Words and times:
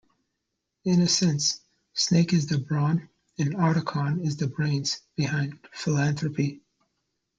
In 0.83 0.99
a 1.01 1.07
sense, 1.07 1.59
Snake 1.93 2.33
is 2.33 2.47
the 2.47 2.57
brawn 2.57 3.07
and 3.37 3.53
Otacon 3.53 4.25
is 4.25 4.35
the 4.35 4.47
brains 4.47 4.99
behind 5.15 5.59
Philanthropy. 5.73 6.63